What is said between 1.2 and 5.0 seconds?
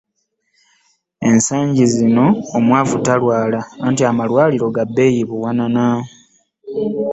Ensangi zino omwavu talwala anti amalwaliro ga